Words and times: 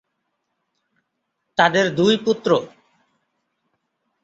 তাদের 1.57 1.85
দুই 1.95 2.13
পুত্র। 2.17 2.51